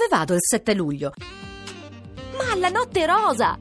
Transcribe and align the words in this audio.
Dove 0.00 0.16
vado 0.16 0.32
il 0.32 0.40
7 0.40 0.72
luglio? 0.72 1.12
Ma 2.34 2.52
alla 2.52 2.70
Notte 2.70 3.04
Rosa! 3.04 3.58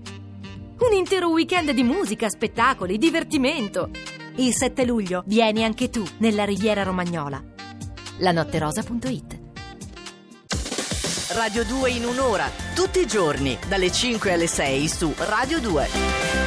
Un 0.80 0.94
intero 0.94 1.28
weekend 1.28 1.72
di 1.72 1.84
musica, 1.84 2.30
spettacoli, 2.30 2.98
divertimento. 2.98 3.90
Il 4.36 4.56
7 4.56 4.86
luglio 4.86 5.24
vieni 5.26 5.66
anche 5.66 5.90
tu 5.90 6.02
nella 6.20 6.46
Riviera 6.46 6.84
Romagnola. 6.84 7.44
lanotterosa.it 8.20 9.40
Radio 11.32 11.66
2 11.66 11.90
in 11.90 12.06
un'ora, 12.06 12.50
tutti 12.74 13.02
i 13.02 13.06
giorni, 13.06 13.60
dalle 13.68 13.92
5 13.92 14.32
alle 14.32 14.48
6 14.48 14.88
su 14.88 15.14
Radio 15.18 15.60
2. 15.60 16.39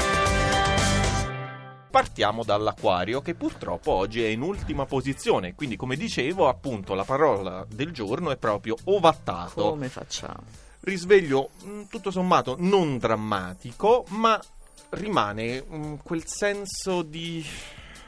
Partiamo 1.93 2.43
dall'acquario 2.43 3.21
che 3.21 3.35
purtroppo 3.35 3.93
oggi 3.93 4.25
è 4.25 4.29
in 4.29 4.41
ultima 4.41 4.87
posizione, 4.87 5.55
quindi 5.55 5.77
come 5.77 5.95
dicevo 5.95 6.49
appunto 6.49 6.95
la 6.95 7.05
parola 7.05 7.67
del 7.69 7.93
giorno 7.93 8.31
è 8.31 8.39
proprio 8.39 8.77
ovattato. 8.85 9.69
Come 9.69 9.91
facciamo? 9.91 10.43
Risveglio 10.81 11.51
mh, 11.63 11.83
tutto 11.91 12.11
sommato 12.11 12.57
non 12.59 12.97
drammatico, 12.97 14.07
ma 14.09 14.41
rimane 14.89 15.61
mh, 15.61 15.99
quel 16.03 16.27
senso 16.27 17.03
di 17.03 17.45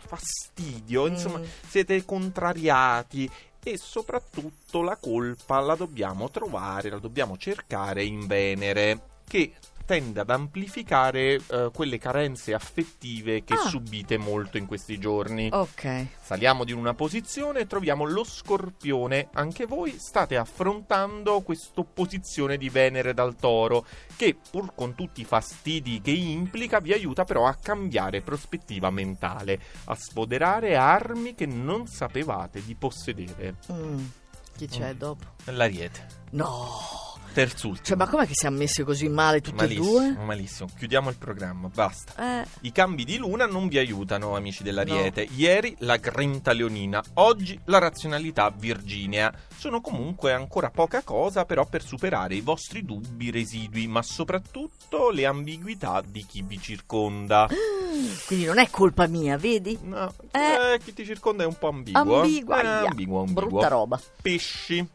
fastidio, 0.07 1.07
insomma 1.07 1.43
siete 1.69 2.07
contrariati 2.07 3.31
e 3.63 3.77
soprattutto 3.77 4.81
la 4.81 4.97
colpa 4.97 5.61
la 5.61 5.75
dobbiamo 5.75 6.31
trovare, 6.31 6.89
la 6.89 6.99
dobbiamo 6.99 7.37
cercare 7.37 8.03
in 8.03 8.27
Venere, 8.27 9.01
che 9.29 9.53
tende 9.85 10.21
ad 10.21 10.31
amplificare 10.31 11.35
eh, 11.35 11.71
quelle 11.73 11.99
carenze 11.99 12.55
affettive 12.55 13.45
che 13.45 13.55
Ah. 13.55 13.69
subite 13.69 14.17
molto 14.19 14.57
in 14.57 14.67
questi 14.67 14.99
giorni. 14.99 15.49
Ok. 15.53 16.07
Saliamo 16.23 16.65
di 16.65 16.73
una 16.73 16.95
posizione 16.95 17.61
e 17.61 17.67
troviamo 17.67 18.05
lo 18.05 18.25
scorpione. 18.25 19.29
Anche 19.35 19.67
voi 19.67 19.97
state 19.99 20.37
affrontando 20.37 21.41
questa 21.43 21.81
opposizione 21.81 22.57
di 22.57 22.69
Venere 22.69 23.15
dal 23.15 23.37
toro, 23.37 23.85
che 24.17 24.37
pur 24.51 24.75
con 24.75 24.95
tutti 24.95 25.21
i 25.21 25.25
fastidi 25.25 26.01
che 26.01 26.11
implica, 26.13 26.81
vi 26.81 26.93
aiuta 26.93 27.25
però 27.25 27.47
a 27.47 27.55
cambiare 27.55 28.21
prospettiva 28.23 28.91
mentale, 28.91 29.61
a 29.85 29.95
sfoderare 29.95 30.77
armi 30.77 31.35
che 31.35 31.47
non 31.47 31.87
sapevate 31.87 32.63
di 32.65 32.75
possedere. 32.75 33.57
Mm. 33.73 34.05
Chi 34.57 34.69
c'è 34.69 34.95
dopo? 34.95 35.25
L'ariete. 35.47 36.07
No. 36.31 37.14
Terzultimo. 37.35 37.85
Cioè, 37.85 37.97
ma 37.97 38.07
com'è 38.09 38.27
che 38.27 38.33
siamo 38.35 38.57
messi 38.59 38.85
così 38.85 39.09
male 39.09 39.41
tutti 39.41 39.57
malissimo, 39.57 39.87
e 39.87 40.13
due? 40.15 40.25
malissimo. 40.25 40.69
Chiudiamo 40.77 41.11
il 41.11 41.17
programma, 41.17 41.69
basta. 41.69 42.43
Eh, 42.43 42.47
I 42.61 42.71
cambi 42.73 43.05
di 43.05 43.17
luna 43.17 43.45
non 43.47 43.67
vi 43.67 43.79
aiutano, 43.79 44.37
amici 44.37 44.63
dell'Ariete. 44.63 45.27
Ieri 45.35 45.75
la 45.81 45.97
grinta 45.97 46.53
leonina, 46.53 47.03
oggi 47.15 47.59
la 47.65 47.79
razionalità 47.79 48.51
virginea. 48.57 49.35
Sono 49.57 49.81
comunque 49.81 50.33
ancora 50.33 50.71
poca 50.71 51.03
cosa, 51.03 51.45
però, 51.45 51.67
per 51.67 51.83
superare 51.83 52.37
i 52.37 52.41
vostri 52.41 52.85
dubbi 52.85 53.31
residui, 53.33 53.89
ma 53.89 54.03
soprattutto 54.03 55.11
le 55.11 55.27
ambiguità 55.27 56.03
di 56.07 56.25
chi 56.25 56.43
vi 56.43 56.61
circonda. 56.61 57.49
quindi 58.27 58.45
non 58.45 58.59
è 58.59 58.71
colpa 58.71 59.09
mia, 59.09 59.37
vedi? 59.37 59.77
No, 59.83 60.13
Eh. 60.31 60.75
eh, 60.75 60.79
chi 60.85 60.93
ti 60.93 61.05
circonda 61.05 61.43
è 61.43 61.47
un 61.47 61.59
po' 61.59 61.69
ambiguo. 61.69 62.21
Ambigua, 62.21 62.63
Eh, 62.63 62.87
ambiguo, 62.87 63.21
ambiguo. 63.21 63.47
Brutta 63.49 63.69
roba. 63.69 64.01
Pesci. 64.23 64.87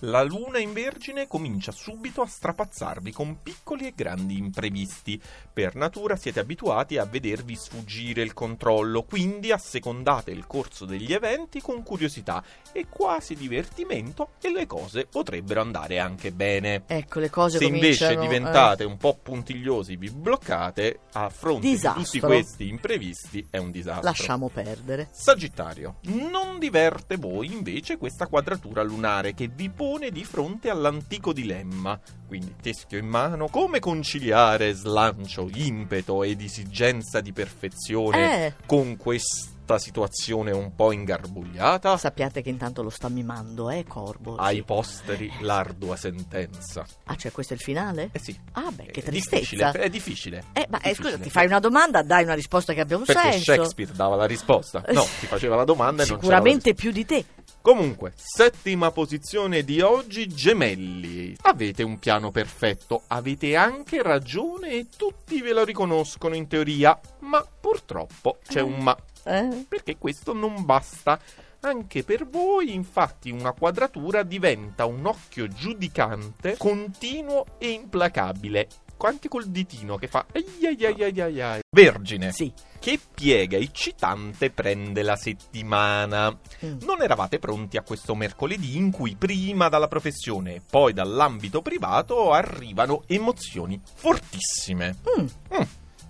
La 0.00 0.22
luna 0.22 0.58
in 0.58 0.74
vergine 0.74 1.26
comincia 1.26 1.72
subito 1.72 2.20
a 2.20 2.26
strapazzarvi 2.26 3.12
con 3.12 3.40
piccoli 3.42 3.86
e 3.86 3.92
grandi 3.94 4.36
imprevisti. 4.36 5.20
Per 5.50 5.74
natura 5.74 6.16
siete 6.16 6.40
abituati 6.40 6.98
a 6.98 7.04
vedervi 7.04 7.56
sfuggire 7.56 8.22
il 8.22 8.34
controllo, 8.34 9.04
quindi 9.04 9.52
assecondate 9.52 10.32
il 10.32 10.46
corso 10.46 10.84
degli 10.84 11.14
eventi 11.14 11.62
con 11.62 11.82
curiosità 11.82 12.44
e 12.72 12.86
quasi 12.90 13.34
divertimento 13.34 14.32
e 14.40 14.52
le 14.52 14.66
cose 14.66 15.06
potrebbero 15.06 15.62
andare 15.62 15.98
anche 15.98 16.30
bene. 16.30 16.82
Ecco, 16.86 17.20
le 17.20 17.30
cose 17.30 17.56
Se 17.56 17.64
invece 17.64 18.14
cominciano... 18.14 18.20
diventate 18.20 18.84
un 18.84 18.98
po' 18.98 19.18
puntigliosi, 19.22 19.96
vi 19.96 20.10
bloccate, 20.10 21.00
a 21.12 21.30
fronte 21.30 21.68
Disastro. 21.68 22.00
di 22.00 22.04
tutti 22.04 22.20
questi 22.20 22.68
imprevisti 22.68 23.46
è 23.48 23.56
un 23.56 23.68
eh, 23.68 23.72
disastro. 23.72 24.04
lasciamo 24.04 24.48
perdere. 24.48 25.08
Sagittario, 25.10 25.96
non 26.02 26.58
diverte 26.58 27.16
voi 27.16 27.50
invece 27.50 27.96
questa 27.96 28.26
quadratura 28.26 28.82
lunare 28.82 29.32
che 29.32 29.48
vi 29.48 29.70
pone 29.86 30.10
di 30.10 30.24
fronte 30.24 30.68
all'antico 30.68 31.32
dilemma. 31.32 31.98
Quindi 32.26 32.56
teschio 32.60 32.98
in 32.98 33.06
mano, 33.06 33.46
come 33.48 33.78
conciliare 33.78 34.72
slancio, 34.72 35.48
impeto 35.54 36.24
ed 36.24 36.40
esigenza 36.40 37.20
di 37.20 37.32
perfezione 37.32 38.46
Eh, 38.46 38.54
con 38.66 38.96
questa 38.96 39.78
situazione 39.78 40.50
un 40.50 40.74
po' 40.74 40.90
ingarbugliata? 40.90 41.96
sappiate 41.96 42.42
che 42.42 42.48
intanto 42.50 42.82
lo 42.82 42.90
sta 42.90 43.08
mimando, 43.08 43.70
eh, 43.70 43.84
Corbo? 43.86 44.34
Ai 44.36 44.62
posteri 44.64 45.30
l'ardua 45.40 45.94
sentenza. 45.94 46.84
Ah, 47.04 47.14
cioè 47.16 47.30
questo 47.30 47.52
è 47.52 47.56
il 47.56 47.62
finale? 47.62 48.08
Eh 48.10 48.18
sì. 48.18 48.36
Ah, 48.52 48.70
beh, 48.72 48.86
che 48.86 49.02
è 49.04 49.10
difficile, 49.10 49.40
tristezza. 49.40 49.72
è 49.72 49.88
difficile. 49.88 50.44
Eh, 50.52 50.66
ma 50.68 50.78
eh, 50.78 50.88
Difficile. 50.88 51.10
scusa, 51.12 51.22
ti 51.22 51.30
fai 51.30 51.46
una 51.46 51.60
domanda, 51.60 52.02
dai 52.02 52.24
una 52.24 52.34
risposta 52.34 52.72
che 52.72 52.80
abbia 52.80 52.96
un 52.96 53.04
Perché 53.04 53.22
senso. 53.32 53.52
Shakespeare 53.52 53.92
dava 53.94 54.16
la 54.16 54.26
risposta. 54.26 54.82
No, 54.92 55.02
ti 55.20 55.26
faceva 55.26 55.54
la 55.54 55.64
domanda 55.64 56.02
e 56.02 56.06
non 56.08 56.18
Sicuramente 56.18 56.74
più 56.74 56.90
di 56.90 57.04
te. 57.06 57.24
Comunque, 57.66 58.12
settima 58.14 58.92
posizione 58.92 59.64
di 59.64 59.80
oggi, 59.80 60.28
gemelli. 60.28 61.36
Avete 61.42 61.82
un 61.82 61.98
piano 61.98 62.30
perfetto, 62.30 63.02
avete 63.08 63.56
anche 63.56 64.04
ragione 64.04 64.70
e 64.70 64.86
tutti 64.96 65.42
ve 65.42 65.52
lo 65.52 65.64
riconoscono 65.64 66.36
in 66.36 66.46
teoria, 66.46 66.96
ma 67.22 67.44
purtroppo 67.44 68.38
c'è 68.46 68.60
un 68.60 68.76
ma, 68.78 68.96
Eh? 69.24 69.64
perché 69.66 69.98
questo 69.98 70.32
non 70.32 70.64
basta. 70.64 71.18
Anche 71.62 72.04
per 72.04 72.28
voi, 72.28 72.72
infatti, 72.72 73.32
una 73.32 73.50
quadratura 73.50 74.22
diventa 74.22 74.84
un 74.84 75.04
occhio 75.04 75.48
giudicante, 75.48 76.54
continuo 76.56 77.46
e 77.58 77.70
implacabile. 77.70 78.68
Anche 78.98 79.28
col 79.28 79.46
ditino 79.46 79.96
che 79.96 80.08
fa 80.08 80.26
ai 80.32 80.44
ai 80.66 80.84
ai 80.86 81.02
ai 81.04 81.20
ai 81.20 81.40
ai. 81.40 81.60
Vergine. 81.70 82.32
Sì. 82.32 82.52
Che 82.78 82.98
piega 83.14 83.56
eccitante 83.56 84.50
prende 84.50 85.02
la 85.02 85.16
settimana. 85.16 86.36
Mm. 86.64 86.78
Non 86.80 87.02
eravate 87.02 87.38
pronti 87.38 87.76
a 87.76 87.82
questo 87.82 88.14
mercoledì 88.14 88.76
in 88.76 88.90
cui 88.90 89.14
prima 89.16 89.68
dalla 89.68 89.86
professione 89.88 90.56
e 90.56 90.62
poi 90.68 90.92
dall'ambito 90.92 91.62
privato 91.62 92.32
arrivano 92.32 93.04
emozioni 93.06 93.80
fortissime. 93.94 94.96
Mm, 95.18 95.26
Mm, 95.54 95.62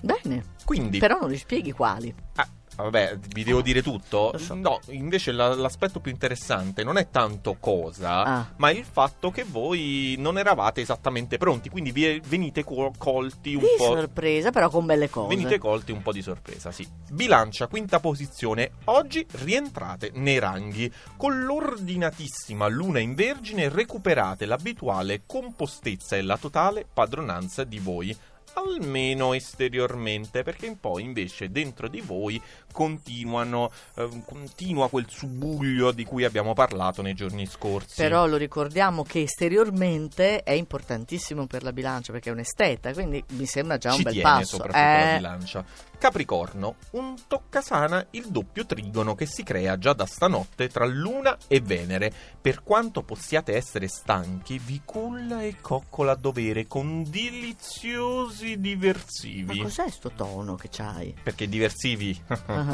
bene. 0.03 0.45
Quindi, 0.65 0.99
Però 0.99 1.19
non 1.21 1.31
gli 1.31 1.37
spieghi 1.39 1.73
quali. 1.73 2.13
ah, 2.37 2.49
vabbè, 2.77 3.19
vi 3.33 3.45
devo 3.45 3.61
dire 3.63 3.83
tutto? 3.83 4.37
So. 4.39 4.55
No, 4.55 4.81
invece 4.89 5.33
la- 5.33 5.55
l'aspetto 5.55 6.01
più 6.01 6.11
interessante 6.11 6.85
non 6.85 6.97
è 6.99 7.09
tanto 7.11 7.57
cosa, 7.59 8.23
Ah. 8.23 8.53
ma 8.57 8.71
il 8.71 8.85
fatto 8.85 9.31
che 9.31 9.45
voi 9.45 10.15
non 10.19 10.39
eravate 10.39 10.81
esattamente 10.81 11.39
pronti, 11.39 11.69
quindi 11.69 11.93
vi 11.93 12.21
venite 12.27 12.65
co- 12.65 12.93
colti 12.99 13.55
un 13.55 13.61
Di 13.61 13.67
po'. 13.77 13.85
sorpresa, 13.85 14.51
però 14.51 14.69
con 14.69 14.87
belle 14.87 15.09
cose. 15.11 15.35
Venite 15.35 15.59
colti 15.59 15.93
un 15.93 16.03
po' 16.03 16.13
di 16.13 16.23
sorpresa, 16.23 16.71
sì. 16.71 16.87
Bilancia, 17.11 17.67
quinta 17.67 18.01
posizione. 18.01 18.73
Oggi 18.85 19.27
rientrate 19.43 20.11
nei 20.15 20.39
ranghi. 20.39 20.93
Con 21.17 21.45
l'ordinatissima 21.45 22.67
luna 22.69 22.99
in 22.99 23.15
vergine 23.15 23.69
recuperate 23.69 24.45
l'abituale 24.47 25.23
compostezza 25.27 26.17
e 26.17 26.23
la 26.23 26.37
totale 26.37 26.87
padronanza 26.93 27.65
di 27.65 27.79
voi. 27.79 28.17
Almeno 28.55 29.35
esteriormente, 29.35 30.43
perché 30.43 30.75
poi 30.81 31.03
invece 31.03 31.51
dentro 31.51 31.89
di 31.89 32.01
voi 32.01 32.41
continuano, 32.77 33.71
eh, 33.95 34.07
continua 34.27 34.91
quel 34.91 35.07
subuglio 35.09 35.93
di 35.93 36.05
cui 36.05 36.25
abbiamo 36.25 36.53
parlato 36.53 37.01
nei 37.01 37.15
giorni 37.15 37.47
scorsi. 37.47 37.95
Però 37.97 38.27
lo 38.27 38.37
ricordiamo 38.37 39.03
che 39.03 39.23
esteriormente 39.23 40.43
è 40.43 40.51
importantissimo 40.53 41.47
per 41.47 41.63
la 41.63 41.73
bilancia 41.73 42.13
perché 42.13 42.29
è 42.29 42.33
un 42.33 42.41
esteta, 42.41 42.93
quindi 42.93 43.25
mi 43.31 43.47
sembra 43.47 43.79
già 43.79 43.93
un 43.93 43.97
ci 43.97 44.03
bel 44.03 44.13
tiene 44.13 44.29
passo. 44.29 44.47
soprattutto 44.57 44.79
la 44.79 45.13
Eh, 45.13 45.17
bilancia. 45.17 45.65
Capricorno, 45.99 46.75
un 46.91 47.15
toccasana 47.27 48.09
il 48.11 48.27
doppio 48.29 48.67
trigono 48.67 49.15
che 49.15 49.25
si 49.25 49.43
crea 49.43 49.79
già 49.79 49.95
da 49.95 50.05
stanotte 50.05 50.69
tra 50.69 50.85
Luna 50.85 51.39
e 51.49 51.61
Venere. 51.63 52.13
Per 52.39 52.63
quanto 52.63 53.03
possiate 53.03 53.57
essere 53.57 53.89
stanchi, 53.89 54.59
vi 54.63 54.83
culla 54.85 55.43
e 55.43 55.57
coccola 55.63 56.13
a 56.13 56.17
dovere 56.17 56.67
con 56.67 57.03
deliziosi 57.09 58.51
ma 58.51 58.57
diversivi. 58.61 59.59
cos'è 59.63 59.89
sto 59.89 60.11
tono 60.11 60.55
che 60.57 60.69
c'hai? 60.71 61.15
Perché 61.23 61.49
diversivi? 61.49 62.15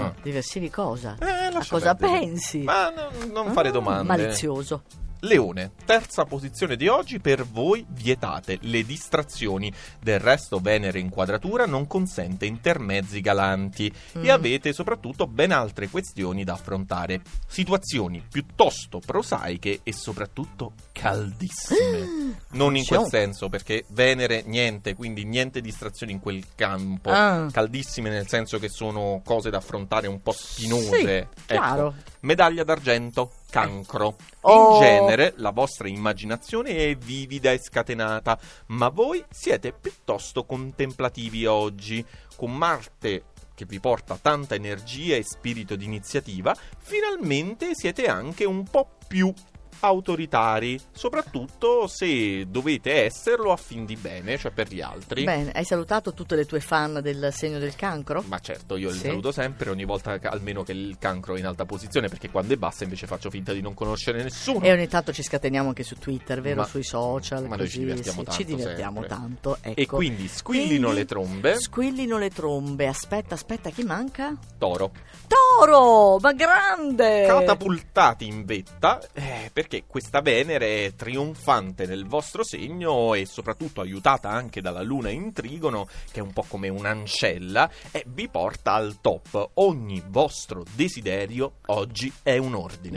Ah, 0.01 0.15
Diversivi 0.23 0.71
cosa? 0.71 1.17
Eh, 1.21 1.27
A 1.27 1.65
cosa 1.69 1.95
perdere. 1.95 2.21
pensi? 2.21 2.63
Ma 2.63 2.91
non, 2.91 3.31
non 3.33 3.53
fare 3.53 3.69
Ah, 3.69 3.73
domande. 3.73 4.05
Malizioso. 4.05 4.83
Leone, 5.33 5.71
terza 5.85 6.25
posizione 6.25 6.75
di 6.75 6.89
oggi, 6.89 7.21
per 7.21 7.45
voi 7.47 7.87
vietate 7.91 8.59
le 8.63 8.85
distrazioni. 8.85 9.73
Del 10.01 10.19
resto 10.19 10.59
Venere 10.59 10.99
in 10.99 11.11
quadratura 11.11 11.65
non 11.65 11.87
consente 11.87 12.45
intermezzi 12.45 13.21
galanti 13.21 13.87
e 13.87 14.19
Mm. 14.19 14.29
avete 14.31 14.73
soprattutto 14.73 15.29
ben 15.29 15.53
altre 15.53 15.89
questioni 15.89 16.43
da 16.43 16.55
affrontare. 16.55 17.21
Situazioni 17.47 18.21
piuttosto 18.29 18.99
prosaiche 18.99 19.81
e 19.85 19.93
soprattutto 19.93 20.73
caldissime. 20.91 22.41
Non 22.53 22.77
in 22.77 22.85
quel 22.85 23.07
senso, 23.09 23.49
perché 23.49 23.85
Venere 23.89 24.43
niente, 24.45 24.95
quindi 24.95 25.25
niente 25.25 25.61
distrazioni 25.61 26.13
in 26.13 26.21
quel 26.21 26.45
campo. 26.55 27.11
Ah. 27.11 27.47
Caldissime 27.51 28.11
nel 28.11 28.27
senso 28.29 28.59
che 28.59 28.69
sono 28.69 29.23
cose 29.25 29.49
da 29.51 29.59
affrontare 29.59 30.07
un 30.07 30.21
po' 30.21 30.33
spinose. 30.33 31.29
Sì, 31.47 31.55
Ecco. 31.55 31.95
Medaglia 32.21 32.63
d'argento. 32.65 33.33
Cancro. 33.53 34.17
Oh. 34.41 34.77
In 34.77 34.81
genere 34.81 35.35
la 35.37 35.51
vostra 35.51 35.87
immaginazione 35.87 36.71
è 36.75 36.97
vivida 36.97 37.53
e 37.53 37.61
scatenata, 37.61 38.39
ma 38.69 38.89
voi 38.89 39.23
siete 39.31 39.73
piuttosto 39.73 40.45
contemplativi 40.45 41.45
oggi. 41.45 42.05
Con 42.35 42.57
Marte 42.57 43.25
che 43.55 43.67
vi 43.67 43.79
porta 43.79 44.19
tanta 44.21 44.55
energia 44.55 45.17
e 45.17 45.23
spirito 45.23 45.77
di 45.77 45.85
iniziativa, 45.85 46.57
finalmente 46.79 47.75
siete 47.75 48.07
anche 48.07 48.47
un 48.47 48.65
po' 48.65 48.89
più 49.07 49.33
autoritari, 49.81 50.79
soprattutto 50.93 51.87
se 51.87 52.47
dovete 52.49 53.05
esserlo 53.05 53.53
a 53.53 53.57
fin 53.57 53.85
di 53.85 53.97
bene, 53.97 54.39
cioè 54.39 54.51
per 54.51 54.69
gli 54.73 54.81
altri. 54.81 55.25
Bene, 55.25 55.51
hai 55.53 55.65
salutato 55.65 56.13
tutte 56.15 56.37
le 56.37 56.45
tue 56.47 56.61
fan 56.61 57.01
del 57.03 57.31
segno 57.33 57.59
del 57.59 57.75
cancro? 57.77 58.23
Ma 58.27 58.39
certo, 58.39 58.77
io 58.77 58.91
li 58.91 58.99
Sì. 58.99 59.07
saluto 59.07 59.33
sempre, 59.33 59.71
ogni 59.71 59.85
volta 59.85 60.19
che- 60.19 60.29
almeno 60.29 60.63
che 60.63 60.73
il 60.73 60.97
cancro 60.99 61.35
è 61.35 61.39
in 61.39 61.47
alta 61.47 61.65
posizione, 61.65 62.09
perché 62.09 62.31
quando 62.31 62.55
è 62.55 62.57
bassa 62.57 62.85
invece 62.85 63.07
faccio 63.07 63.31
finta 63.31 63.53
di 63.53 63.61
non 63.61 63.75
conoscere 63.75 64.23
nessuno. 64.23 64.61
E 64.65 64.73
ogni 64.73 64.89
tanto 64.89 65.13
ci 65.13 65.23
scateniamo 65.23 65.69
anche 65.69 65.83
su 65.83 65.97
Twitter, 65.97 66.41
vero? 66.41 66.61
Ma- 66.61 66.67
Sui 66.67 66.85
social. 66.85 67.43
ma 67.43 67.49
noi 67.57 67.59
così, 67.59 67.71
ci 67.73 67.79
divertiamo 67.81 68.19
sì, 68.21 68.25
tanto 68.25 68.41
Ci 68.41 68.45
divertiamo 68.45 69.01
sempre. 69.01 69.17
tanto, 69.17 69.59
ecco. 69.61 69.81
E 69.81 69.87
quindi 69.87 70.29
squillino 70.29 70.69
Quindi, 70.89 70.95
le 70.95 71.05
trombe. 71.05 71.59
Squillino 71.61 72.19
le 72.19 72.31
trombe. 72.31 72.87
Aspetta, 72.87 73.35
aspetta, 73.35 73.71
chi 73.71 73.83
manca? 73.83 74.35
Toro. 74.59 74.91
Toro! 75.27 76.19
Ma 76.21 76.33
grande! 76.33 77.25
catapultati 77.27 78.27
in 78.27 78.45
vetta 78.45 79.01
eh, 79.13 79.51
perché 79.63 79.85
questa 79.87 80.23
Venere 80.23 80.87
è 80.87 80.95
trionfante 80.97 81.87
nel 81.87 82.05
vostro 82.05 82.43
segno 82.43 83.15
e 83.15 83.27
soprattutto 83.27 83.81
aiutata 83.81 84.29
anche 84.29 84.61
dalla 84.61 84.83
luna 84.83 85.09
in 85.09 85.33
trigono 85.33 85.87
che 86.11 86.19
è 86.19 86.23
un 86.23 86.33
po' 86.33 86.45
come 86.49 86.69
un'ancella 86.69 87.71
e 87.93 88.05
vi 88.09 88.29
porta 88.29 88.73
al 88.73 88.99
top. 89.01 89.51
Ogni 89.55 90.03
vostro 90.05 90.65
desiderio 90.75 91.59
oggi 91.67 92.13
è 92.25 92.39
un 92.39 92.57
ordine 92.57 92.91